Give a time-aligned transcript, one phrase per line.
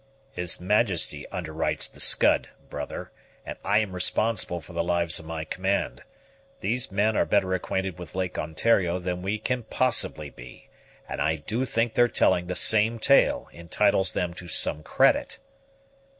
[0.31, 3.11] "His Majesty underwrites the Scud, brother,
[3.45, 6.01] and I am responsible for the lives of my command.
[6.59, 10.69] These men are better acquainted with Lake Ontario than we can possibly be,
[11.07, 15.37] and I do think their telling the same tale entitles them to some credit."